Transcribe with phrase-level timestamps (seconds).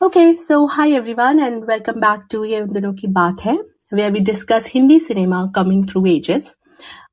[0.00, 3.54] Okay so hi everyone and welcome back to ये उन दिनों की बात है,
[3.92, 6.50] where we discuss Hindi cinema coming through ages.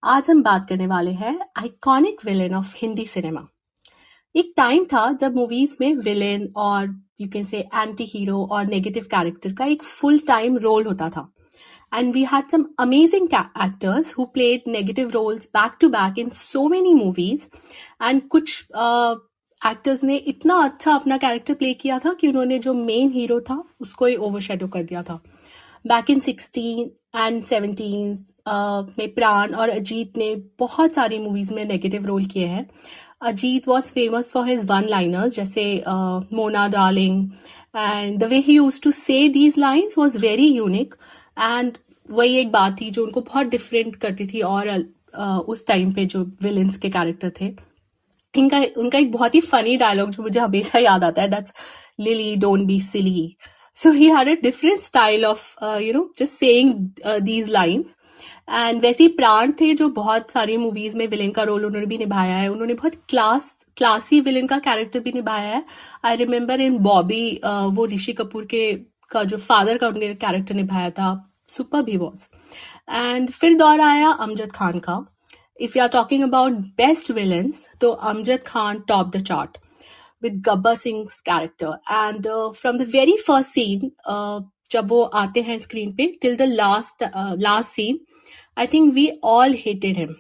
[0.04, 3.46] आज हम बात करने वाले हैं iconic villain of Hindi cinema
[4.36, 9.08] एक टाइम था जब मूवीज़ में विलेन और you can say anti hero और नेगेटिव
[9.12, 11.28] कैरेक्टर का एक फुल टाइम रोल होता था.
[11.96, 16.68] And we had some amazing actors who played negative roles back to back in so
[16.70, 17.48] many movies
[18.04, 19.16] and कुछ uh,
[19.66, 23.64] एक्टर्स ने इतना अच्छा अपना कैरेक्टर प्ले किया था कि उन्होंने जो मेन हीरो था
[23.82, 25.20] उसको ही ओवरशेडो कर दिया था।
[25.86, 28.18] Back in sixteen and seventeen
[29.00, 32.70] में प्राण और अजीत ने बहुत सारी मूवीज़ में नेगेटिव रोल किए हैं।
[33.22, 37.30] Ajit was famous for his one liners जैसे Mona darling
[37.76, 40.96] and the way he use to say these lines was very unique
[41.40, 41.78] and
[42.10, 46.06] वही एक बात थी जो उनको बहुत डिफरेंट करती थी और uh, उस टाइम पे
[46.06, 47.52] जो विलन्स के कैरेक्टर थे।
[48.36, 51.54] इनका उनका एक बहुत ही फनी डायलॉग जो मुझे हमेशा याद आता है that's
[52.00, 53.36] Lily don't be silly
[53.78, 56.74] so he had a different style of you know just saying
[57.22, 57.96] these lines
[58.50, 62.36] and वैसे प्राण थे जो बहुत सारी मूवीज़ में विलेन का रोल उन्होंने भी निभाया
[62.38, 65.64] है। उन्होंने बहुत क्लास क्लासी विलेन का कैरेक्टर भी निभाया है।
[66.06, 68.74] आई रिमेम्बर इन बॉबी वो ऋषि कपूर के,
[69.12, 72.24] का जो फादर का उन्होंने कैरेक्टर निभाया था। सुपर भी वॉज़
[72.90, 75.06] एंड फिर दौर आया अमजद खान का।
[75.60, 79.58] If you are talking about best villains, तो Amjad Khan topped the chart
[80.22, 81.78] with Gabbar Singh's character.
[81.90, 86.48] And uh, from the very first scene, uh, जब वो आते हैं स्क्रीन पे the
[86.48, 88.00] last uh, last scene,
[88.58, 90.16] I think we all hated him.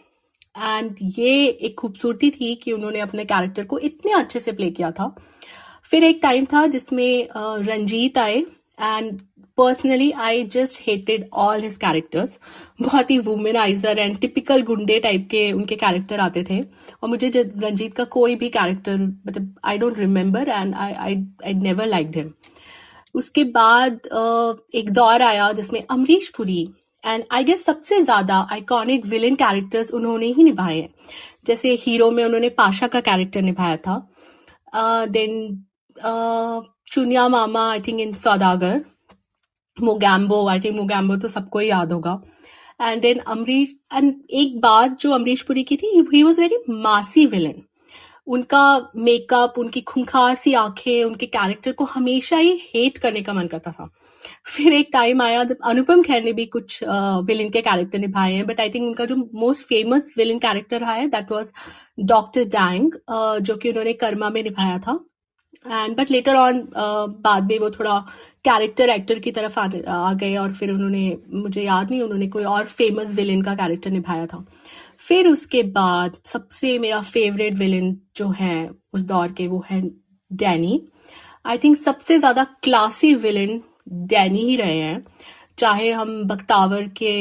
[0.57, 4.91] And ये एक खूबसूरती थी कि उन्होंने अपने कैरेक्टर को इतने अच्छे से प्ले किया
[4.91, 5.07] था
[5.83, 8.37] फिर एक टाइम था जिसमें uh, रंजीत आए
[8.79, 9.21] and
[9.57, 12.37] personally I just hated all his characters
[12.81, 17.93] बहुत ही वुमेनाइजर एंड टिपिकल गुंडे टाइप के उनके कैरेक्टर आते थे। और मुझे रंजीत
[17.93, 22.31] का कोई भी कैरेक्टर मतलब I don't remember and I I never like him
[23.15, 23.99] उसके बाद
[24.75, 26.61] एक दौर आया जिसमें Amrish Puri
[27.03, 30.89] and I guess सबसे ज़्यादा आइकॉनिक विलेन कैरेक्टर्स उन्होंने ही निभाए हैं।
[31.47, 33.95] जैसे हीरो में उन्होंने पाशा का कैरेक्टर निभाया था।
[35.07, 35.65] Then
[36.91, 38.83] Chuniya mama I think in Saudagar
[39.77, 42.21] Mogambo I think Mogambo तो सबको ही याद होगा।
[42.81, 47.25] एंड देन अमरीश एंड एक बात जो अमरीश पुरी की थी he was very massy
[47.25, 47.61] villain
[48.27, 53.47] उनका मेकअप उनकी खुंखार सी आँखें, उनके कैरेक्टर को हमेशा ही हेट करने का मन
[53.47, 53.89] करता था।
[54.47, 56.79] फिर एक टाइम आया जब अनुपम खेर ने भी कुछ
[57.27, 60.93] विलन के कैरेक्टर निभाए हैं बट आई थिंक उनका जो मोस्ट फ़ेमस विलन कैरेक्टर रहा
[60.93, 61.51] है दैट वाज
[61.99, 62.91] डॉक्टर डैंग
[63.41, 64.99] जो कि उन्होंने कर्मा में निभाया था।
[65.65, 67.99] एंड बट लेटर ऑन बाद में वो थोड़ा
[68.45, 72.43] कैरेक्टर एक्टर की तरफ़ आ, आ गए और फिर उन्होंने मुझे याद नहीं उन्होंने कोई
[72.45, 74.45] और फ़ेमस विलेन का कैरेक्टर निभाया था।
[74.99, 79.81] फिर उसके बाद सबसे मेरा फेवरेट विलेन जो है उस दौर के वो है
[80.31, 80.81] डैनी
[81.45, 85.05] आई थिंक सबसे ज़्यादा क्लासी विलेन डैनी ही रहे हैं।
[85.57, 87.11] चाहे हम बख्तावर के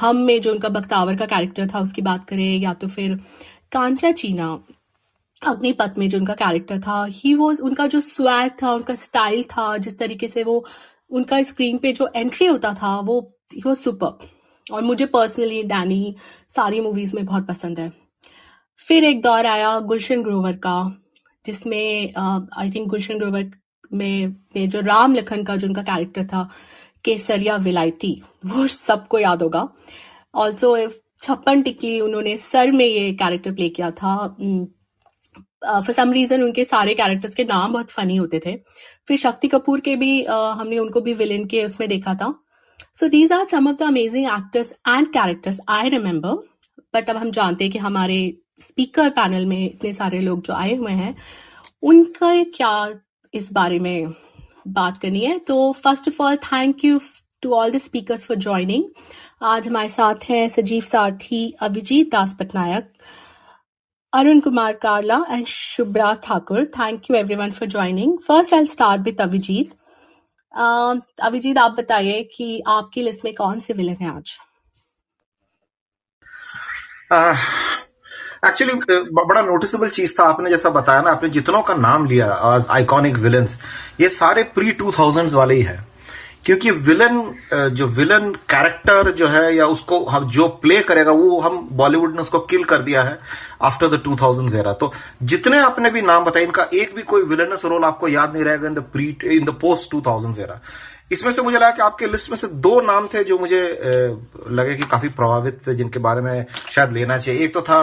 [0.00, 3.14] हम में जो उनका बख्तावर का कैरेक्टर था उसकी बात करें या तो फिर
[3.72, 4.46] कांचा चीना।
[5.42, 9.76] अग्निपथ में जो उनका कैरेक्टर था ही वॉज़ उनका जो स्वैग था उनका स्टाइल था
[9.76, 10.64] जिस तरीके से वो
[11.10, 13.20] उनका स्क्रीन पे जो एंट्री होता था वो
[13.54, 14.28] ही वो सुपर
[14.66, 16.14] और मुझे पर्सनली डैनी
[16.56, 17.90] सारी मूवीज़ में बहुत पसंद है।
[18.80, 20.76] फिर एक दौर आया गुलशन ग्रोवर का
[21.46, 23.50] जिसमें आई थिंक गुलशन ग्रोवर
[23.92, 26.48] में, में जो राम लखन का जो उनका कैरेक्टर था
[27.04, 29.68] केसरिया विलायती वो सबको याद होगा।
[30.34, 30.76] ऑल्सो
[31.22, 34.14] छप्पन टिक्की उन्होंने सर में ये कैरेक्टर प्ले किया था
[35.64, 38.56] फॉर सम रीजन उनके सारे कैरेक्टर्स के नाम बहुत फनी होते थे।
[39.08, 42.34] फिर शक्ति कपूर के भी uh, हमने उनको भी विलेन के उसमें देखा था।
[43.00, 46.34] So these are some of the amazing actors and characters I remember
[46.94, 48.18] but अब हम जानते हैं कि हमारे
[48.58, 51.14] स्पीकर पैनल में इतने सारे लोग जो आए हुए हैं
[51.82, 53.00] उनका क्या
[53.34, 54.12] इस बारे में
[54.68, 55.38] बात करनी है?
[55.38, 57.00] तो first of all thank you
[57.42, 58.84] to all the speakers for joining
[59.42, 62.92] आज हमारे साथ हैं Sajeev Sarathi Abhijit Das Patnaik.
[64.12, 66.66] Arun Kumar Karla and Shubhra Thakur.
[66.66, 68.18] Thank you everyone for joining.
[68.18, 69.70] First, I'll start with Avijit.
[70.54, 74.32] Uh, Abhijit आप बताइए कि आपकी लिस्ट में कौन से विलन हैं आज
[78.44, 82.28] एक्चुअली uh, बड़ा नोटिसेबल चीज़ था आपने जैसा बताया ना आपने जितनों का नाम लिया
[82.70, 83.58] आइकॉनिक विलन्स
[84.00, 85.78] ये सारे प्री टू थाउज़ेंड वाले ही है
[86.44, 91.68] क्योंकि विलन जो विलन कैरेक्टर जो है या उसको हम जो प्ले करेगा, वो हम
[91.72, 93.18] बॉलीवुड ने उसको किल कर दिया है
[93.62, 94.92] after the two thousand era तो
[95.24, 98.66] जितने आपने भी नाम बताए, इनका एक भी कोई विलनस रोल आपको याद नहीं रहेगा
[98.68, 100.60] in the pre in the post two thousand era
[101.12, 103.62] इसमें से मुझे लगा कि आपके लिस्ट में से दो नाम थे जो मुझे
[104.50, 107.82] लगे कि काफ़ी प्रभावित थे, जिनके बारे में शायद लेना चाहिए। एक तो था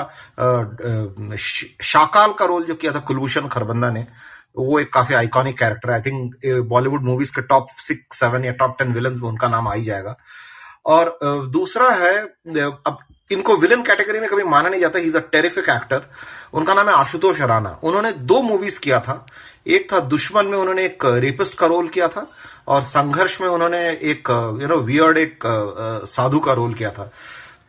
[1.37, 4.05] शाकाल का रोल जो किया था कुलभूषण खरबंदा ने।
[4.55, 5.95] वो एक काफ़ी आइकॉनिक कैरेक्टर है.
[5.95, 9.67] आई थिंक बॉलीवुड मूवीज़ के टॉप सिक्स सेवन या टॉप टेन विलन में उनका नाम
[9.67, 10.15] आ ही जाएगा.
[10.85, 11.17] और
[11.51, 12.97] दूसरा है अब
[13.31, 14.99] इनको विलन कैटेगरी में कभी माना नहीं जाता.
[14.99, 16.05] He is a terrific actor
[16.53, 17.77] उनका नाम है आशुतोष राणा.
[17.83, 19.25] उन्होंने दो मूवीज़ किया था.
[19.67, 22.25] एक था दुश्मन में उन्होंने एक रेपिस्ट का रोल किया था
[22.67, 24.29] और संघर्ष में उन्होंने एक
[24.61, 25.43] यू नो वियर्ड एक
[26.07, 27.11] साधु का रोल किया था.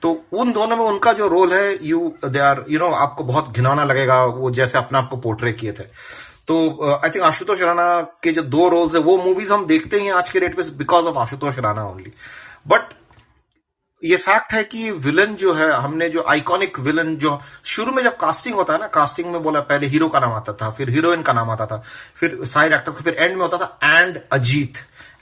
[0.03, 3.51] तो उन दोनों में उनका जो रोल है you they are you know आपको बहुत
[3.57, 5.85] घिनौना लगेगा वो जैसे अपने आप को पोर्ट्रे किए थे.
[6.51, 6.57] तो
[6.95, 10.31] आई थिंक आशुतोष राणा के जो दो रोल्स है, वो मूवीज़ हम देखते हैं आज
[10.31, 12.13] के डेट में because of Ashutosh Rana only
[12.69, 12.99] but
[14.03, 18.17] ये फैक्ट है कि विलन जो है, हमने जो आइकॉनिक विलन जो, शुरू में जब
[18.17, 21.23] कास्टिंग होता है ना कास्टिंग में बोला, पहले हीरो का नाम आता था, फिर हीरोइन
[21.23, 21.83] का नाम आता था,
[22.17, 24.79] फिर साइड एक्टर्स का, फिर एंड में होता था and Ajit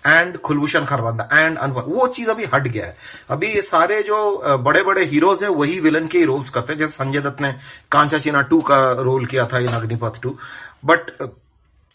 [0.08, 2.96] and Kulbhushan Kharbanda and Anwar वो चीज़ अभी हट गया है।
[3.30, 6.80] अभी ये सारे जो बड़े बड़े हीरोज हैं, वही विलन के ही रोल्स करते हैं।
[6.80, 7.54] जैसे संजय दत्त ने
[7.92, 10.36] कांचा चीना टू का रोल किया था in Agneepath too
[10.84, 11.10] but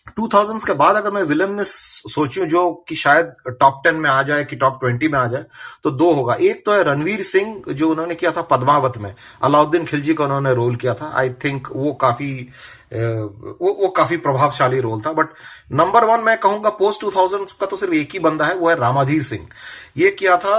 [0.07, 4.09] two thousand के बाद अगर मैं विलन में सोचूं जो कि शायद टॉप टेन में
[4.09, 5.45] आ जाए, कि टॉप ट्वेंटी में आ जाए
[5.83, 9.13] तो दो होगा। एक तो है रणवीर सिंह, जो उन्होंने किया था पद्मावत में।
[9.43, 12.31] अलाउद्दीन खिलजी का उन्होंने रोल किया था। आई थिंक वो काफ़ी
[12.93, 15.29] वो वो काफ़ी प्रभावशाली रोल था। बट
[15.73, 18.69] नंबर वन मैं कहूँगा पोस्ट टू थाउज़ेंड का तो सिर्फ़ एक ही बंदा है, वो
[18.69, 19.47] है रामाधीर सिंह।
[19.97, 20.55] ये किया था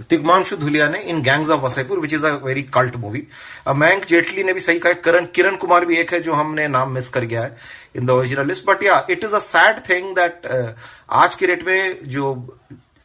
[0.00, 3.26] तिग्मांशु धुलिया ने in Gangs of Wasseypur which is a very cult movie
[3.68, 6.92] Mayank Jaitley ने भी सही कहा करण, किरण कुमार भी एक है जो हमने नाम
[6.92, 7.56] मिस कर गया है
[7.96, 10.46] in the original list but yeah it is a sad thing that
[11.12, 12.34] आज के डेट में जो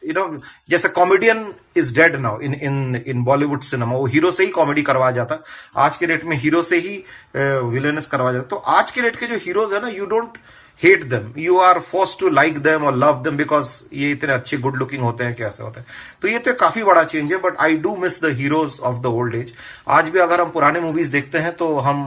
[0.02, 0.40] यू नो
[0.70, 1.44] जैसे comedian
[1.76, 5.38] is dead now in in in Bollywood cinema वो हीरो से ही कॉमेडी करवाया जाता।
[5.76, 6.96] आज के डेट में हीरो से ही
[7.36, 10.38] विलेनस करवाया जाता। तो आज के डेट के जो हीरोज है ना you don't
[10.82, 14.56] hate them you are force to like them और लव देम बिकॉज़ ये इतने अच्छे
[14.58, 15.86] गुड लुकिंग होते हैं, कैसे होते हैं?
[16.22, 19.06] तो ये तो काफ़ी बड़ा चेंज है but I do miss the heroes of the
[19.08, 19.52] old age
[19.98, 22.02] आज भी अगर हम पुराने मूवीज़ देखते हैं तो हम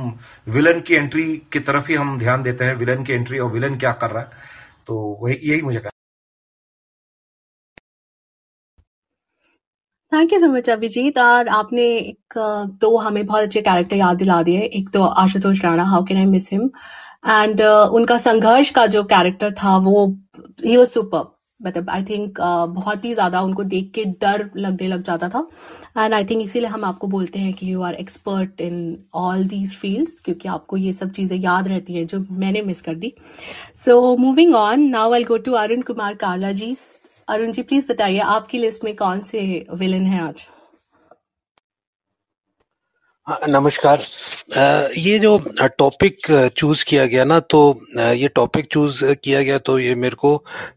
[0.50, 3.78] विलन की एंट्री की तरफ़ ही हम ध्यान देते हैं विलन की एंट्री और विलन
[3.78, 4.52] क्या कर रहा है।
[4.88, 5.80] तो वही, यही मुझे
[10.12, 12.34] thank you so much Abhijeet और आपने एक,
[12.81, 16.26] दो हमें बहुत अच्छे कैरेक्टर याद दिला दिए। एक तो Ashutosh Rana how can I
[16.28, 16.69] miss him
[17.24, 20.06] and uh, उनका संघर्ष का जो कैरेक्टर था वो
[20.66, 24.88] ही वॉज़ सुपर मतलब आई थिंक uh, बहुत ही ज़्यादा उनको देख के डर लगने
[24.88, 25.48] लग जाता था।
[25.98, 29.75] एंड आई थिंक इसीलिए हम आपको बोलते हैं कि you are expert in all these
[29.75, 33.14] fields क्योंकि आपको ये सब चीज़ें याद रहती हैं जो मैंने मिस कर दी।
[33.86, 36.76] So moving on now I go to Arun Kumar Kala ji
[37.28, 40.48] Arun ji please बताइए आपकी लिस्ट में कौन से विलन है आज?
[43.28, 44.02] नमस्कार।
[44.98, 45.38] ये जो
[45.80, 46.18] टॉपिक
[46.58, 47.60] चूज़ किया गया ना तो
[47.98, 50.31] ये टॉपिक चूज़ किया गया तो ये मेरे को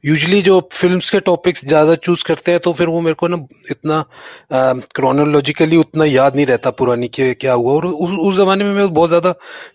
[0.06, 3.36] यूजली जो फिल्म्स के टॉपिक्स ज़्यादा चूज़ करते हैं तो फिर वो मेरे को ना
[3.70, 4.04] इतना
[4.94, 8.92] क्रोनोलॉजिकली उतना याद नहीं रहता पुरानी के क्या हुआ। और उस उस ज़माने में मैं
[8.94, 9.32] बहुत ज़्यादा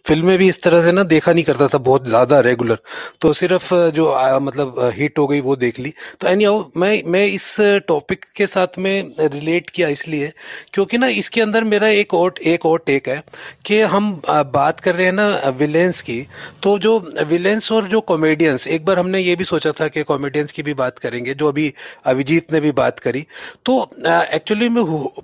[0.07, 2.79] फ़िल्में भी इस तरह से ना देखा नहीं करता था बहुत ज़्यादा रेगुलर
[3.21, 6.47] तो सिर्फ़ जो आ, मतलब हिट हो गई वो देख ली। तो एनी
[6.77, 7.55] मैं मैं इस
[7.87, 10.31] टॉपिक के साथ में रिलेट किया इसलिए
[10.73, 13.21] क्योंकि ना इसके अंदर मेरा एक और एक एक और टेक है
[13.65, 15.27] कि हम बात कर रहे हैं ना
[15.57, 16.19] विलेंस की।
[16.63, 16.97] तो जो
[17.27, 20.73] विलेंस और जो कॉमेडियंस एक बार हमने ये भी सोचा था कि कॉमेडियंस की भी
[20.75, 21.73] बात करेंगे, जो अभी
[22.05, 23.25] अभिजीत ने भी बात करी।
[23.65, 24.81] तो एक्चुअली में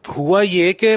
[0.10, 0.88] हुआ ये कि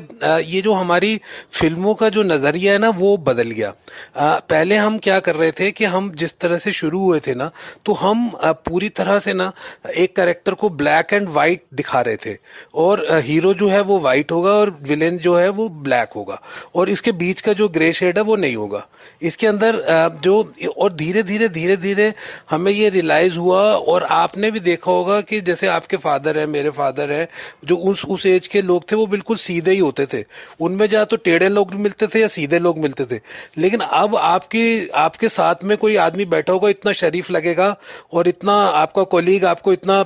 [0.46, 1.20] ये जो हमारी
[1.52, 3.72] फ़िल्मों का जो नज़रिया है ना, वो बदल गया।
[4.18, 7.50] पहले हम क्या कर रहे थे कि हम जिस तरह से शुरू हुए थे ना
[7.86, 9.52] तो हम पूरी तरह से ना,
[9.96, 12.36] एक करेक्टर को ब्लैक एंड व्हाइट दिखा रहे थे।
[12.76, 16.40] और हीरो जो है वो व्हाइट होगा और विलेन जो है वो ब्लैक होगा। होगा।
[16.74, 18.86] और इसके बीच का जो ग्रे शेड है, वो नहीं होगा।
[19.22, 19.82] इसके अंदर
[20.22, 22.12] जो, और धीरे धीरे धीरे धीरे
[22.50, 26.70] हमें ये रियलाइज़ हुआ, और आपने भी देखा होगा कि जैसे आपके फादर है, मेरे
[26.70, 27.28] फादर है,
[27.64, 30.24] जो उस उस एज के लोग थे, वो बिल्कुल सीधे ही होते थे।
[30.60, 33.20] उनमें जहाँ तो टेढ़े लोग मिलते थे या सीधे लोग मिलते थे।
[33.58, 37.74] लेकिन अब आपकी, आपके साथ में कोई आदमी बैठा होगा, इतना शरीफ लगेगा,
[38.12, 40.00] और इतना आपका कोलीग आपको इतना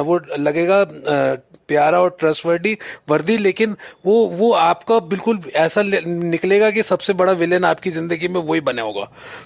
[0.00, 0.84] वो लगेगा
[1.68, 2.76] प्यारा और ट्रस्टवर्दी
[3.08, 8.40] वर्दी, लेकिन वो वो आपका बिल्कुल ऐसा निकलेगा कि सबसे बड़ा विलेन आपकी ज़िंदगी में
[8.40, 9.04] वही बने होगा।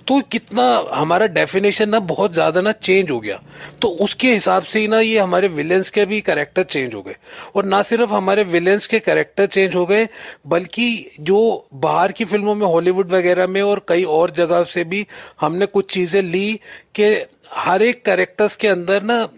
[0.09, 0.65] तो कितना
[0.95, 3.41] हमारा डेफिनेशन ना बहुत ज़्यादा ना चेंज हो गया।
[3.83, 7.17] तो उसके हिसाब से ही ना ये हमारे विलेंस के भी करेक्टर चेंज हो गए।
[7.55, 10.09] और ना सिर्फ़ हमारे विलेंस के करेक्टर चेंज हो गए,
[10.47, 15.07] बल्कि जो बाहर की फ़िल्मों में हॉलीवुड वगैरह में और कई और जगह से भी
[15.41, 16.53] हमने कुछ चीज़ें ली
[16.95, 17.15] कि
[17.47, 19.29] हर एक कैरेक्टर्स के अंदर ना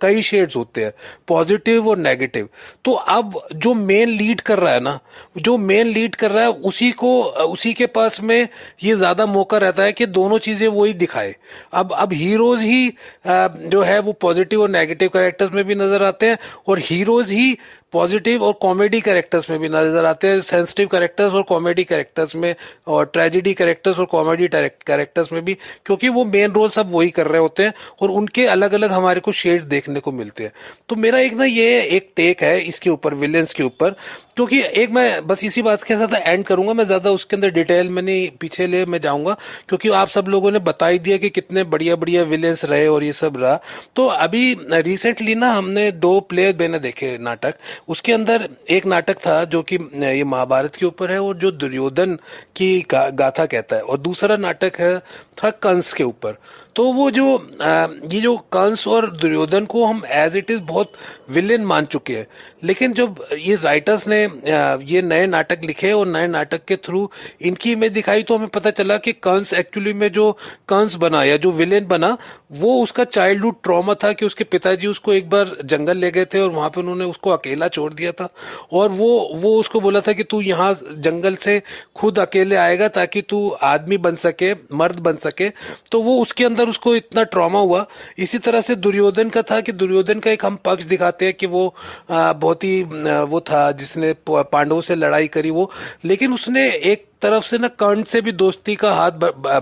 [0.00, 0.92] कई शेड्स होते हैं
[1.28, 2.48] पॉजिटिव और नेगेटिव
[2.84, 4.98] तो अब जो मेन लीड कर रहा है ना,
[5.38, 8.48] जो मेन लीड कर रहा है, उसी को उसी के पास में
[8.82, 11.34] ये ज़्यादा मौका रहता है कि दोनों चीज़ें वो ही दिखाए।
[11.72, 12.92] अब अब हीरोज ही
[13.26, 17.56] जो है वो पॉजिटिव और नेगेटिव कैरेक्टर्स में भी नज़र आते हैं, और हीरोज ही
[17.92, 22.54] पॉजिटिव और कॉमेडी कैरेक्टर्स में भी नज़र आते हैं। सेंसिटिव कैरेक्टर्स और कॉमेडी कैरेक्टर्स में
[22.86, 25.54] और ट्रेजिडी कैरेक्टर्स और कॉमेडी कैरेक्टर्स में भी,
[25.86, 29.20] क्योंकि वो मेन रोल सब वही कर रहे होते हैं और उनके अलग अलग हमारे
[29.20, 30.52] को शेड देखने को मिलते हैं।
[30.88, 33.90] तो मेरा एक ना ये एक टेक है इसके ऊपर विलेंस के ऊपर,
[34.36, 37.88] क्योंकि एक मैं बस इसी बात के साथ एंड करूँगा। मैं ज़्यादा उसके अंदर डिटेल
[37.88, 39.36] में नहीं, पीछे ले मैं जाऊँगा,
[39.68, 43.04] क्योंकि आप सब लोगों ने बता ही दिया कि कितने बढ़िया बढ़िया विलेंस रहे और
[43.04, 43.58] ये सब रहा।
[43.96, 47.54] तो अभी रिसेंटली ना हमने दो प्ले मैंने देखे नाटक
[47.88, 52.18] उसके अंदर एक नाटक था जो कि ये महाभारत के ऊपर है और जो दुर्योधन
[52.56, 54.98] की गाथा कहता है। और दूसरा नाटक है
[55.44, 56.36] था कंस के ऊपर।
[56.76, 57.24] तो वो जो
[58.12, 60.92] ये जो कंस और दुर्योधन को हम एज इट इज़ बहुत
[61.30, 62.26] विलेन मान चुके हैं।
[62.64, 64.22] लेकिन जब ये राइटर्स ने
[64.86, 67.08] ये नए नाटक लिखे और नए नाटक के थ्रू
[67.40, 70.30] इनकी इमेज दिखाई तो हमें पता चला कि कंस एक्चुअली में जो
[70.68, 72.16] कंस बना या जो विलेन बना,
[72.52, 76.40] वो उसका चाइल्डहुड ट्रॉमा था कि उसके पिताजी उसको एक बार जंगल ले गए थे
[76.40, 78.28] और वहाँ पे उन्होंने उसको अकेला छोड़ दिया था।
[78.72, 81.60] और वो वो उसको बोला था कि तू यहाँ जंगल से
[81.96, 85.50] खुद अकेले आएगा ताकि तू आदमी बन सके, मर्द बन सके।
[85.92, 87.86] तो वो उसके अंदर उसको इतना ट्रॉमा हुआ।
[88.18, 91.46] इसी तरह से दुर्योधन का था कि दुर्योधन का एक हम पक्ष दिखाते हैं कि
[91.46, 91.74] वो
[92.10, 95.70] बहुत ही वो था जिसने पांडवों से लड़ाई करी वो।
[96.04, 99.10] लेकिन उसने एक तरफ़ से ना कर्ण से भी दोस्ती का हाथ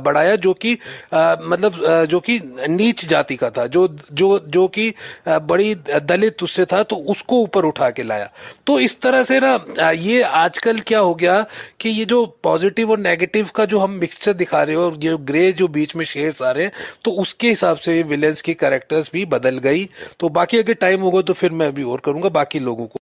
[0.01, 0.73] बढ़ाया, जो कि
[1.13, 4.93] मतलब जो कि नीच जाति का था, जो जो जो कि
[5.27, 8.31] बड़ी दलित उससे था तो उसको ऊपर उठा के लाया।
[8.67, 11.41] तो इस तरह से ना ये आजकल क्या हो गया
[11.81, 15.17] कि ये जो पॉजिटिव और नेगेटिव का जो हम मिक्सचर दिखा रहे हो और ये
[15.25, 16.73] ग्रे जो बीच में शेड्स आ रहे हैं
[17.05, 19.89] तो उसके हिसाब से विलेंस की कैरेक्टर्स भी बदल गई।
[20.21, 22.99] तो बाकी अगर टाइम होगा तो फिर मैं अभी और करूँगा, बाकी लोगों को।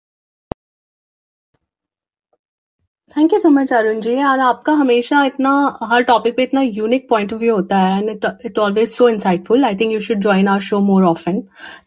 [3.17, 5.51] Thank you so much Arun ji और आपका हमेशा इतना,
[5.83, 9.65] हर टॉपिक पे इतना यूनिक पॉइंट ऑफ़ व्यू होता है and it always so insightful
[9.65, 11.41] I think you should join our show more often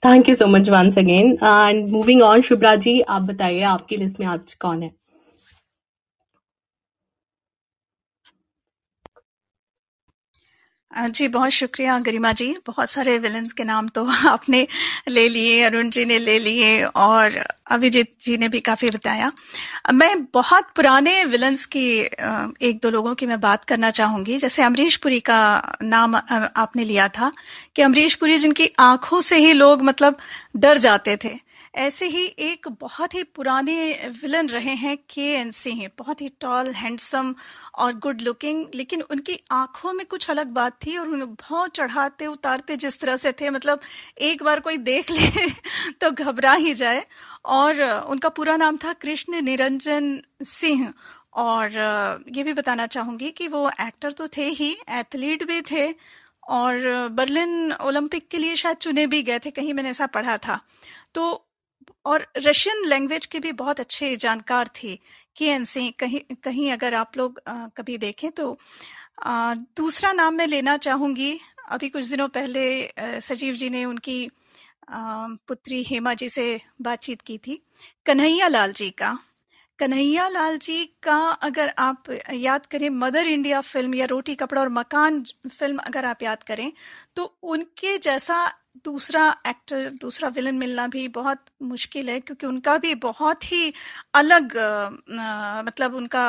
[0.06, 4.20] thank you so much once again and moving on Shubhra ji आप बताइए, आपकी लिस्ट
[4.20, 4.92] में आज कौन है?
[11.00, 14.68] जी, बहुत शुक्रिया गरिमा जी। बहुत सारे विलन्स के नाम तो आपने
[15.10, 19.32] ले लिए, अरुण जी ने ले लिए और अभिजीत जी ने भी काफ़ी बताया।
[19.94, 22.00] मैं बहुत पुराने विलन्स की
[22.62, 26.16] एक दो लोगों की मैं बात करना चाहूँगी। जैसे अमरीश पुरी का नाम
[26.56, 27.32] आपने लिया था
[27.76, 30.18] कि अमरीश पुरी जिनकी आँखों से ही लोग मतलब
[30.56, 33.76] डर जाते थे। ऐसे ही एक बहुत ही पुराने
[34.22, 37.34] विलन रहे हैं के एन सिंह, बहुत ही टॉल हैंडसम
[37.76, 42.28] और गुड लुकिंग लेकिन उनकी आँखों में कुछ अलग बात थी और उन्हें बहुत चढ़ाते,
[42.28, 43.80] उतारते जिस तरह से थे। मतलब
[44.22, 45.50] एक बार कोई देख ले
[46.02, 47.06] तो घबरा ही जाए।
[47.46, 50.94] और उनका पूरा नाम था कृष्ण निरंजन सिंह।
[51.34, 51.72] और
[52.32, 55.94] ये भी बताना चाहूँगी कि वो एक्टर तो थे ही एथलीट भी थे
[56.50, 60.60] और बर्लिन ओलंपिक के लिए शायद चुने भी गए थे, कहीं मैंने ऐसा पढ़ा था।
[61.14, 61.46] तो
[62.06, 64.96] और रशियन लैंग्वेज के भी बहुत अच्छे जानकार थे
[65.38, 67.42] के एन सिंह कहीं कहीं अगर आप लोग
[67.78, 68.58] कभी देखें तो
[69.24, 74.26] आ, दूसरा नाम मैं लेना चाहूँगी। अभी कुछ दिनों पहले आ, सजीव जी ने उनकी
[74.90, 77.62] आ, पुत्री हेमा जी से बातचीत की थी।
[78.06, 79.18] कन्हैया लाल जी का।
[79.80, 84.70] कन्हैया लाल जी का अगर आप याद करें मदर इंडिया फ़िल्म या रोटी कपड़ा और
[84.70, 86.72] मकान फ़िल्म अगर आप याद करें
[87.16, 92.94] तो उनके जैसा दूसरा एक्टर दूसरा विलन मिलना भी बहुत मुश्किल है क्योंकि उनका भी
[92.96, 93.74] बहुत ही
[94.14, 96.26] अलग आ, मतलब उनका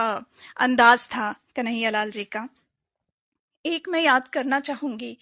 [0.60, 2.48] अंदाज था कन्हैया लाल जी का।
[3.64, 5.16] एक मैं याद करना चाहूँगी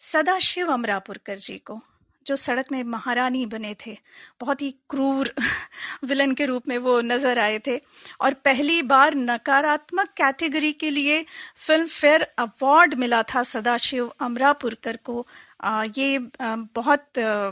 [0.00, 1.80] सदाशिव अमरापुरकर जी को।
[2.26, 3.96] जो सड़क में महारानी बने थे
[4.40, 5.32] बहुत ही क्रूर
[6.04, 7.76] विलन के रूप में वो नज़र आए थे।
[8.20, 11.24] और पहली बार नकारात्मक कैटेगरी के लिए
[11.56, 15.26] फ़िल्म फेयर अवार्ड मिला था सदाशिव अमरापुरकर को।
[15.60, 17.50] आ, ये आ, बहुत आ,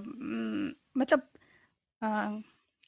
[0.97, 1.23] मतलब
[2.03, 2.31] आ,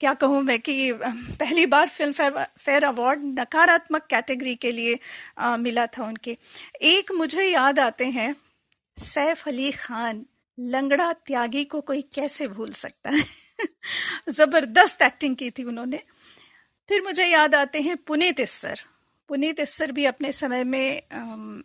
[0.01, 0.93] क्या कहूँ मैं कि
[1.41, 4.99] पहली बार फ़िल्म फेयर फेयर अवार्ड नकारात्मक कैटेगरी के लिए
[5.39, 6.37] आ, मिला था उनके।
[6.83, 8.35] एक मुझे याद आते हैं
[8.99, 10.25] सैफ अली खान
[10.61, 13.25] लंगड़ा त्यागी को कोई कैसे भूल सकता है?
[14.29, 16.01] ज़बरदस्त एक्टिंग की थी उन्होंने।
[16.89, 18.81] फिर मुझे याद आते हैं पुनीत इस्सर।
[19.29, 21.03] पुनीत इस्सर भी अपने समय में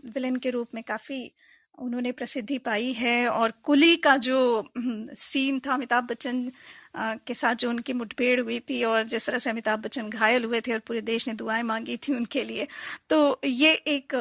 [0.05, 1.31] विलेन के रूप में काफ़ी
[1.77, 4.69] उन्होंने प्रसिद्धि पाई है और कुली का जो
[5.17, 6.51] सीन था, अमिताभ बच्चन
[6.97, 10.61] के साथ जो उनकी मुठभेड़ हुई थी और जिस तरह से अमिताभ बच्चन घायल हुए
[10.61, 12.67] थे और पूरे देश ने दुआएँ मांगी थी उनके लिए।
[13.09, 14.15] तो ये एक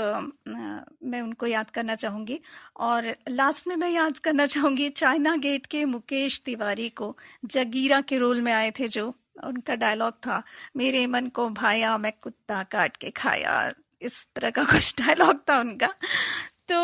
[1.04, 2.40] मैं उनको याद करना चाहूँगी।
[2.76, 8.19] और लास्ट में मैं याद करना चाहूँगी चाइना गेट के मुकेश तिवारी को, जगीरा के
[8.19, 9.07] रोल में आए थे जो,
[9.45, 10.43] उनका डायलॉग था,
[10.76, 15.59] मेरे मन को भाया, मैं कुत्ता काट के खाया। इस तरह का कुछ डायलॉग था
[15.61, 15.95] उनका।
[16.69, 16.78] तो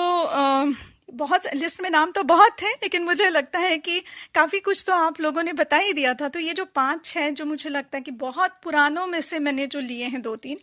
[1.12, 3.99] बहुत लिस्ट में नाम तो बहुत थे, लेकिन मुझे लगता है कि
[4.35, 7.33] काफ़ी कुछ तो आप लोगों ने बता ही दिया था। तो ये जो पाँच हैं
[7.35, 10.57] जो मुझे लगता है कि बहुत पुरानों में से मैंने जो लिए हैं दो, तीन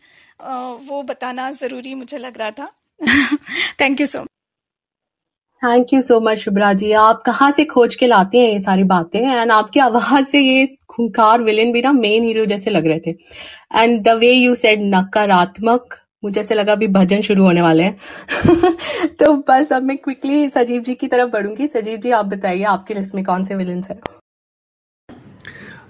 [0.88, 2.72] वो बताना ज़रूरी मुझे लग रहा था।
[3.82, 4.28] Thank you so much
[5.62, 6.92] thank you so much Shubhra ji.
[6.94, 9.20] आप कहाँ से खोज के लाते हैं ये सारी बातें?
[9.22, 13.12] एंड आपकी आवाज़ से ये खूंखार विलेन भी ना मेन हीरो जैसे लग रहे थे।
[13.74, 17.96] And the way you said नकारात्मक मुझे ऐसे लगा अभी भजन शुरू होने वाले हैं।
[19.08, 22.94] तो बस अब मैं क्विकली सजीव जी की तरफ़ बढ़ूँगी। सजीव जी, आप बताइए, आपकी
[22.94, 24.00] लिस्ट में कौन से विलन है?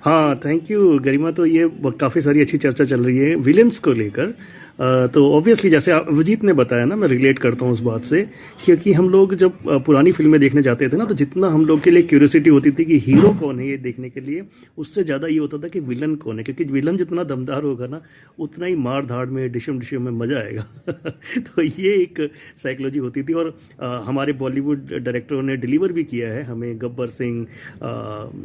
[0.02, 3.92] हाँ थैंक यू गरिमा। तो ये काफ़ी सारी अच्छी चर्चा चल रही है विलन्स को
[3.92, 4.34] लेकर।
[4.80, 8.22] तो ऑब्वियसली जैसे अभिजीत ने बताया ना मैं रिलेट करता हूँ उस बात से
[8.66, 11.92] क्योंकि हम लोग जब पुरानी फ़िल्में देखने जाते थे ना तो जितना हम लोग के
[11.92, 14.44] लिए क्यूरियोसिटी होती थी कि हीरो कौन है ये देखने के लिए
[14.78, 18.02] उससे ज़्यादा ये होता था कि विलन कौन है क्योंकि विलन जितना दमदार होगा ना
[18.40, 20.66] उतना ही मार धाड़ में डिशम डिशम में मज़ा आएगा।
[21.38, 22.32] तो ये एक
[22.64, 23.54] साइकोलॉजी होती थी और
[23.84, 27.46] आ, हमारे बॉलीवुड डायरेक्टरों ने डिलीवर भी किया है हमें गब्बर सिंह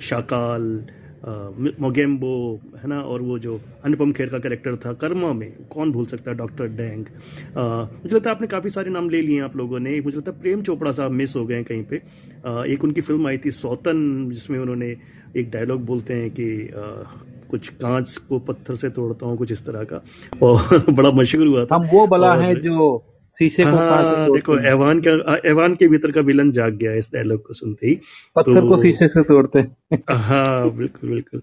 [0.01, 0.85] शाकाल
[1.25, 3.01] मोगेम्बो है ना?
[3.01, 6.69] और वो जो अनुपम खेर का कैरेक्टर था कर्मा में कौन भूल सकता है डॉक्टर
[6.69, 7.05] डैंग
[7.57, 10.31] मुझे लगता है आपने काफ़ी सारे नाम ले लिए हैं आप लोगों ने। मुझे लगता
[10.31, 12.03] है प्रेम चोपड़ा साहब मिस हो गए हैं कहीं पे।
[12.47, 14.97] आ, एक उनकी फ़िल्म आई थी सौतन जिसमें उन्होंने
[15.37, 16.83] एक डायलॉग बोलते हैं कि आ,
[17.51, 20.03] कुछ कांच को पत्थर से तोड़ता हूँ कुछ इस तरह का।
[20.43, 23.05] और बड़ा मशहूर हुआ था। हम वो बला है जो
[23.37, 27.47] शीशे को हाँ, देखो एवान का एवान के भीतर का विलन जाग गया इस डायलॉग
[27.47, 27.95] को सुनते ही।
[28.37, 29.61] पत्थर तो, को शीशे से तोड़ते
[30.11, 31.41] हाँ। बिल्कुल बिल्कुल।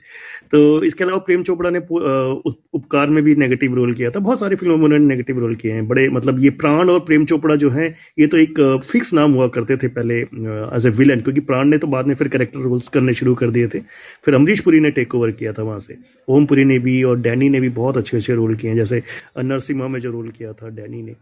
[0.51, 4.55] तो इसके अलावा प्रेम चोपड़ा ने उपकार में भी नेगेटिव रोल किया था। बहुत सारी
[4.55, 7.69] फ़िल्मों में उन्होंने नेगेटिव रोल किए हैं। बड़े मतलब ये प्राण और प्रेम चोपड़ा जो
[7.69, 7.87] है
[8.19, 8.59] ये तो एक
[8.91, 12.15] फिक्स नाम हुआ करते थे पहले एज ए विलन क्योंकि प्राण ने तो बाद में
[12.15, 13.79] फिर कैरेक्टर रोल्स करने शुरू कर दिए थे।
[14.25, 17.49] फिर अमरीश पुरी ने टेक ओवर किया था वहाँ से। ओमपुरी ने भी और डैनी
[17.49, 19.01] ने भी बहुत अच्छे अच्छे रोल किए हैं। जैसे
[19.39, 21.15] नरसिम्हा में जो रोल किया था डैनी ने।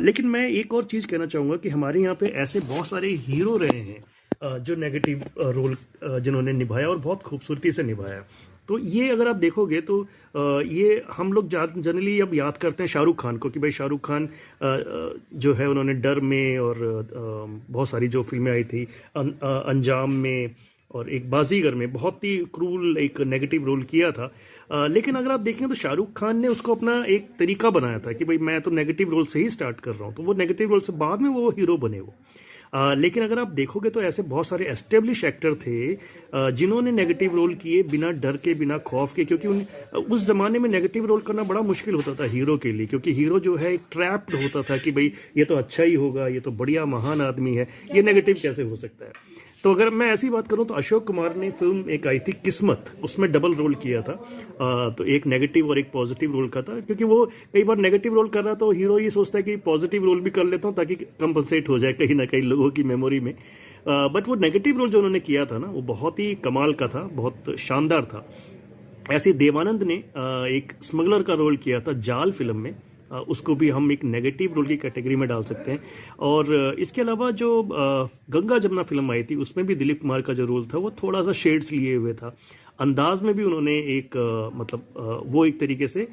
[0.00, 3.56] लेकिन मैं एक और चीज़ कहना चाहूँगा कि हमारे यहाँ पे ऐसे बहुत सारे हीरो
[3.56, 5.76] रहे हैं जो नेगेटिव रोल
[6.20, 8.24] जिन्होंने निभाया और बहुत खूबसूरती से निभाया।
[8.68, 9.96] तो ये अगर आप देखोगे तो
[10.64, 14.28] ये हम लोग जनरली अब याद करते हैं शाहरुख खान को कि भाई शाहरुख खान
[15.44, 16.76] जो है उन्होंने डर में और
[17.14, 18.84] बहुत सारी जो फ़िल्में आई थी
[19.16, 20.54] अंजाम में
[20.94, 24.32] और एक बाजीगर में बहुत ही क्रूल एक नेगेटिव रोल किया था।
[24.72, 28.12] आ, लेकिन अगर आप देखें तो शाहरुख खान ने उसको अपना एक तरीका बनाया था
[28.12, 30.70] कि भाई मैं तो नेगेटिव रोल से ही स्टार्ट कर रहा हूँ तो वो नेगेटिव
[30.70, 32.14] रोल से बाद में वो हीरो बने वो।
[32.74, 37.54] आ, लेकिन अगर आप देखोगे तो ऐसे बहुत सारे एस्टेब्लिश एक्टर थे जिन्होंने नेगेटिव रोल
[37.54, 39.64] किए बिना डर के बिना खौफ के क्योंकि उन
[40.10, 43.38] उस जमाने में नेगेटिव रोल करना बड़ा मुश्किल होता था हीरो के लिए क्योंकि हीरो
[43.40, 46.50] जो है एक ट्रैप्ड होता था कि भाई ये तो अच्छा ही होगा ये तो
[46.52, 49.12] बढ़िया महान आदमी है ये नेगेटिव कैसे हो सकता है?
[49.64, 52.90] तो अगर मैं ऐसी बात करूँ तो अशोक कुमार ने फ़िल्म एक आई थी किस्मत
[53.04, 56.78] उसमें डबल रोल किया था। आ, तो एक नेगेटिव और एक पॉजिटिव रोल का था
[56.80, 57.24] क्योंकि वो
[57.54, 60.30] कई बार नेगेटिव रोल कर रहा तो हीरो ये सोचता है कि पॉजिटिव रोल भी
[60.30, 63.34] कर लेता हूँ ताकि कंपनसेट हो जाए कहीं ना कहीं लोगों की मेमोरी में।
[63.86, 67.08] बट वो नेगेटिव रोल जो उन्होंने किया था ना वो बहुत ही कमाल का था
[67.12, 68.26] बहुत शानदार था।
[69.12, 69.94] ऐसे देवानंद ने
[70.56, 72.74] एक स्मगलर का रोल किया था जाल फ़िल्म में।
[73.12, 75.80] उसको भी हम एक नेगेटिव रोल की कैटेगरी में डाल सकते हैं।
[76.20, 80.46] और इसके अलावा जो गंगा जमुना फ़िल्म आई थी, उसमें भी दिलीप कुमार का जो
[80.46, 82.36] रोल था, वो थोड़ा सा शेड्स लिए हुए था।
[82.80, 84.16] अंदाज में भी उन्होंने एक
[84.56, 86.08] मतलब वो एक तरीके से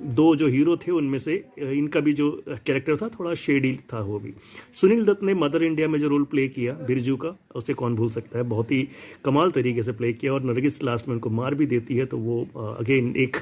[0.00, 4.18] दो जो हीरो थे, उनमें से इनका भी जो कैरेक्टर था, थोड़ा शेडी था वो
[4.18, 4.32] भी।
[4.74, 8.10] सुनील दत्त ने मदर इंडिया में जो रोल प्ले किया, बिरजू का, उसे कौन भूल
[8.10, 8.44] सकता है?
[8.44, 8.86] बहुत ही
[9.24, 12.18] कमाल तरीके से प्ले किया और नरगिस लास्ट में उनको मार भी देती है तो
[12.18, 13.36] वो अगेन एक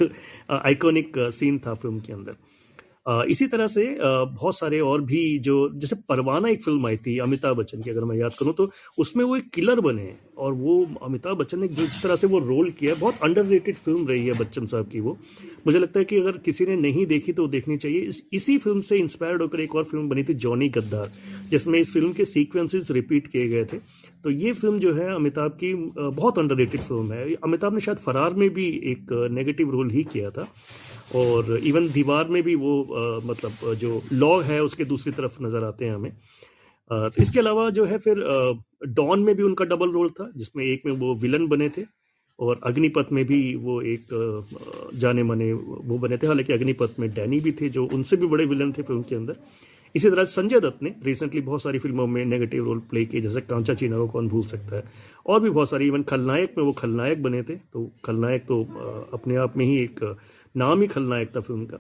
[0.51, 2.37] आइकॉनिक सीन था फ़िल्म के अंदर।
[3.31, 7.57] इसी तरह से बहुत सारे और भी जो जैसे परवाना एक फ़िल्म आई थी अमिताभ
[7.57, 11.37] बच्चन की अगर मैं याद करूँ तो उसमें वो एक किलर बने और वो अमिताभ
[11.37, 14.67] बच्चन ने जिस तरह से वो रोल किया है बहुत अंडर फ़िल्म रही है बच्चन
[14.67, 15.17] साहब की वो।
[15.67, 18.81] मुझे लगता है कि अगर किसी ने नहीं देखी तो देखनी चाहिए। इस, इसी फ़िल्म
[18.81, 21.11] से इंस्पायर्ड होकर एक और फ़िल्म बनी थी जॉनी गद्दार
[21.51, 23.79] जिसमें इस फ़िल्म के सीक्वेंसेस रिपीट किए गए थे।
[24.25, 28.35] तो ये फ़िल्म जो है अमिताभ की बहुत अंडर फ़िल्म है। अमिताभ ने शायद फरार
[28.35, 30.49] में भी एक नेगेटिव रोल ही किया था।
[31.15, 35.65] और इवन दीवार में भी वो आ, मतलब जो लॉ है उसके दूसरी तरफ़ नज़र
[35.65, 38.25] आते हैं हमें। आ, तो इसके अलावा जो है फिर
[38.95, 41.85] डॉन में भी उनका डबल रोल था जिसमें एक में वो विलन बने थे
[42.39, 44.07] और अग्निपथ में भी वो एक
[44.95, 48.45] जाने माने वो बने थे। हालाँकि अग्निपथ में डैनी भी थे जो उनसे भी बड़े
[48.47, 49.37] विलन थे फ़िल्म के अंदर।
[49.95, 53.41] इसी तरह संजय दत्त ने रिसेंटली बहुत सारी फ़िल्मों में नेगेटिव रोल प्ले किए जैसे
[53.41, 54.85] कांचा चीना को कौन भूल सकता है।
[55.27, 58.63] और भी बहुत सारी इवन खलनायक में वो खलनायक बने थे तो खलनायक तो
[59.13, 60.01] अपने आप में ही एक
[60.57, 61.79] नाम ही खलना एक था फ़िल्म का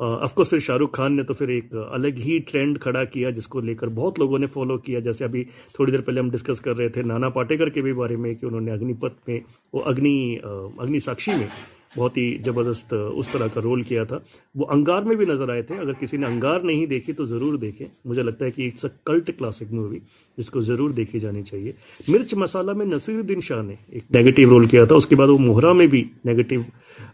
[0.00, 3.88] अफकोर्स फिर शाहरुख खान ने तो फिर एक अलग ही ट्रेंड खड़ा किया जिसको लेकर
[3.88, 5.44] बहुत लोगों ने फॉलो किया। जैसे अभी
[5.78, 8.46] थोड़ी देर पहले हम डिस्कस कर रहे थे नाना पाटेकर के भी बारे में कि
[8.46, 9.40] उन्होंने अग्निपथ में,
[9.74, 10.40] वो अग्नि
[10.80, 11.48] अग्नि साक्षी में
[11.96, 14.22] बहुत ही ज़बरदस्त उस तरह का रोल किया था।
[14.54, 17.56] वो अंगार में भी नज़र आए थे। अगर किसी ने अंगार नहीं देखी तो ज़रूर
[17.58, 20.00] देखें। मुझे लगता है कि it's a cult classic movie,
[20.38, 21.74] जिसको ज़रूर देखी जानी चाहिए।
[22.10, 25.72] मिर्च मसाला में नसीरुद्दीन शाह ने एक नेगेटिव रोल किया था। उसके बाद वो मोहरा
[25.72, 26.64] में भी नेगेटिव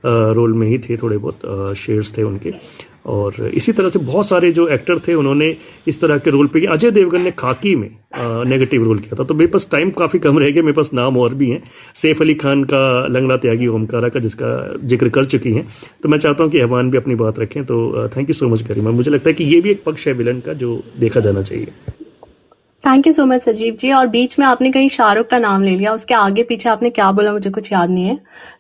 [0.07, 2.51] रोल में ही थे थोड़े बहुत शेयर्स थे उनके।
[3.05, 5.57] और इसी तरह से बहुत सारे जो एक्टर थे, उन्होंने
[5.89, 7.89] इस तरह के रोल पे किया। अजय देवगन ने खाकी में
[8.47, 11.17] नेगेटिव रोल किया था। तो मेरे पास टाइम काफ़ी कम रह गया, मेरे पास नाम
[11.19, 11.63] और भी हैं।
[11.97, 14.51] सैफ अली खान का लंगड़ा त्यागी ओमकारा का, जिसका
[14.85, 15.67] ज़िक्र कर चुकी हैं।
[16.03, 18.63] तो मैं चाहता हूँ कि अहवान भी अपनी बात रखें तो thank you so much
[18.63, 18.91] Karima.
[18.91, 21.73] मुझे लगता है कि ये भी एक पक्ष है विलन का, जो देखा जाना चाहिए।
[22.83, 25.71] थैंक यू सो मच सजीव जी। और बीच में आपने कहीं शाहरुख का नाम ले
[25.71, 28.19] लिया, उसके आगे पीछे आपने क्या बोला, मुझे कुछ याद नहीं है।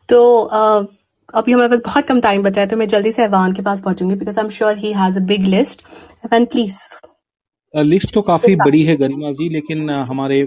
[0.08, 0.88] तो
[1.34, 3.80] अभी हमारे पास बहुत कम टाइम बचा है तो मैं जल्दी से अहवान के पास
[3.80, 5.82] पहुंचूँगी because I am sure he has a big list
[6.24, 6.78] Ahwan please
[7.74, 10.42] list तो काफ़ी बड़ी है गरिमा जी लेकिन हमारे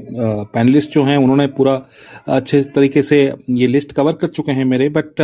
[0.53, 1.73] पैनलिस्ट जो हैं उन्होंने पूरा
[2.27, 5.21] अच्छे तरीके से ये लिस्ट कवर कर चुके हैं मेरे बट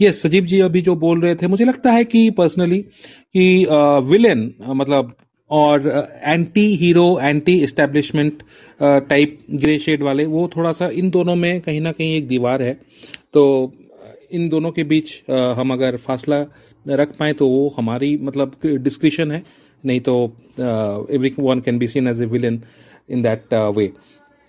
[0.00, 3.66] ये सजीव जी अभी जो बोल रहे थे मुझे लगता है कि पर्सनली कि
[4.08, 5.14] विलेन मतलब
[5.50, 5.88] और
[6.24, 8.42] anti hero anti establishment
[8.82, 12.62] type grey shade वाले वो थोड़ा सा इन दोनों में कहीं ना कहीं एक दीवार
[12.62, 12.72] है।
[13.32, 13.72] तो
[14.30, 16.44] इन दोनों के बीच हम अगर फासला
[16.88, 19.42] रख पाए तो वो हमारी मतलब डिस्क्रिशन है।
[19.84, 20.14] नहीं तो
[21.38, 22.60] everyone can be seen as a villain
[23.10, 23.92] in that way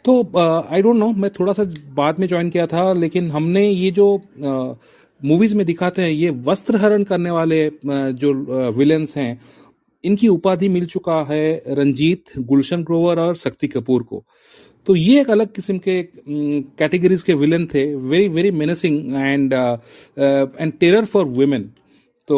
[0.06, 1.63] तो आई डोंट नो मैं थोड़ा सा
[1.94, 4.08] बाद में ज्वाइन किया था लेकिन हमने ये जो
[5.22, 8.34] मूवीज़ uh, में दिखाते हैं ये वस्त्र हरण करने वाले uh, जो
[8.72, 9.42] विलन्स uh, हैं
[10.04, 14.24] इनकी उपाधि मिल चुका है रंजीत गुलशन ग्रोवर और शक्ति कपूर को।
[14.88, 16.02] तो ये एक अलग किस्म के
[16.78, 21.63] कैटेगरीज के विलन थे। Very very menacing and and terror for women
[22.28, 22.38] तो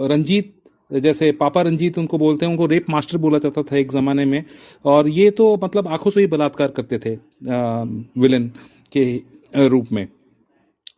[0.00, 0.52] रंजीत,
[0.90, 4.44] जैसे पापा रंजीत उनको बोलते हैं, उनको रेप मास्टर बोला जाता था एक जमाने में।
[4.84, 7.14] और ये तो मतलब आँखों से ही बलात्कार करते थे
[8.20, 8.50] विलन
[8.92, 10.06] के रूप में।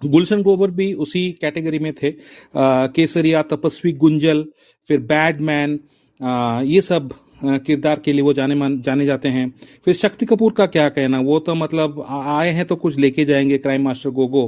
[0.04, 2.12] गुलशन गोवर भी उसी कैटेगरी में थे।
[2.54, 4.44] केसरिया, तपस्वी, गुंजल,
[4.90, 5.78] फिर बैडमैन
[6.66, 9.52] ये सब किरदार के लिए वो जाने मान, जाने जाते हैं।
[9.84, 11.20] फिर शक्ति कपूर का क्या कहना?
[11.20, 14.42] वो तो मतलब आए हैं तो कुछ लेके जाएँगे क्राइम मास्टर गोगो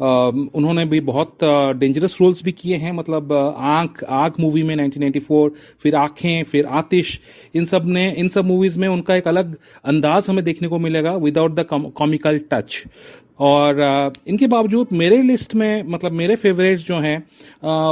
[0.00, 1.44] उन्होंने भी बहुत
[1.76, 5.50] डेंजरस रोल्स भी किए हैं मतलब आँख, आग मूवी में 1994
[5.82, 7.20] फिर आँखें, फिर आतिश।
[7.54, 11.54] इन सबने, इन सब मूवीज़ में उनका एक अलग अंदाज हमें देखने को मिलेगा विदाउट
[11.54, 12.82] द कॉमिकल टच
[13.38, 17.18] और इनके बावजूद मेरे लिस्ट में मतलब मेरे फेवरेट्स जो हैं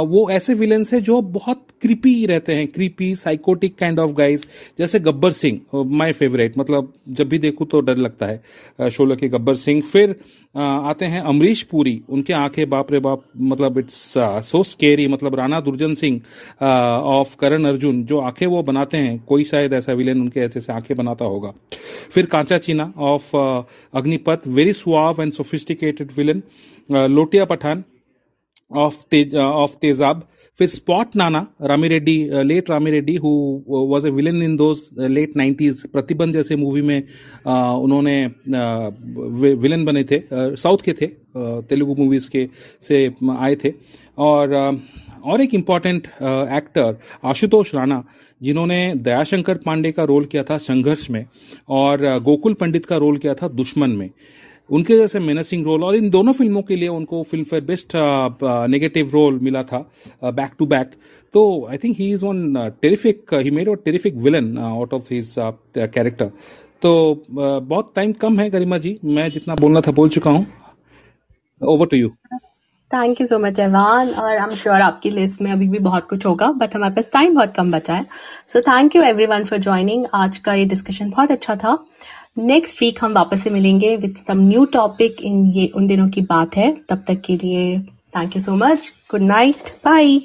[0.07, 4.45] वो ऐसे विलेंस हैं जो बहुत क्रीपी रहते हैं creepy psychotic kind of guys
[4.79, 5.59] जैसे गब्बर सिंह
[5.97, 10.15] माय फेवरेट मतलब जब भी देखूँ तो डर लगता है शोले के गब्बर सिंह। फिर
[10.55, 15.59] आते हैं अमरीश पुरी, उनके आँखें बाप रे बाप मतलब इट्स सो स्केरी मतलब राणा
[15.61, 16.19] दुर्जन सिंह
[16.63, 20.73] ऑफ़ करण अर्जुन, जो आँखें वो बनाते हैं, कोई शायद ऐसा विलेन उनके ऐसे से
[20.73, 21.53] आँखें बनाता होगा।
[22.11, 23.35] फिर Kancha Cheena of
[23.93, 26.43] Agneepath very suave and sophisticated villain
[27.11, 27.83] Lotiya Pathan
[28.71, 30.21] of Tej of Tezaab
[30.59, 33.31] फिर spot Nana Rami Reddy late Rami Reddy who
[33.89, 39.87] was a villain in those late nineties प्रतिबंध जैसे मूवी में uh, उन्होंने villain uh,
[39.87, 41.07] बने थे south uh, के थे
[41.69, 42.47] Telugu movies के
[42.87, 43.05] से
[43.37, 43.73] आए थे।
[44.17, 44.53] और
[45.23, 48.03] और एक इंपॉर्टेंट एक्टर आशुतोष राणा
[48.41, 51.25] जिन्होंने दयाशंकर पांडे का रोल किया था संघर्ष में
[51.69, 54.09] और गोकुल पंडित का रोल किया था दुश्मन में।
[54.69, 57.95] उनके जैसे मेनसिंग रोल और इन दोनों फ़िल्मों के लिए उनको Filmfare best
[58.69, 59.85] negative role मिला था
[60.23, 60.91] बैक टू बैक
[61.33, 65.35] तो I think he is one terrific he made a terrific villain out of his
[65.77, 66.31] character
[66.81, 70.45] तो uh, बहुत टाइम कम है गरिमा जी मैं जितना बोलना था बोल चुका हूँ।
[71.61, 72.09] Over to you
[72.91, 76.07] thank you so much Ahwan और आई एम श्योर आपकी लिस्ट में अभी भी बहुत
[76.09, 78.05] कुछ होगा बट हमारे पास टाइम बहुत कम बचा है।
[78.53, 81.77] So thank you everyone for joining आज का ये डिस्कशन बहुत अच्छा था।
[82.37, 86.21] नेक्स्ट वीक हम वापस से मिलेंगे with some new topic in ये उन दिनों की
[86.21, 87.77] बात है। तब तक के लिए
[88.15, 90.17] thank you so much good night bye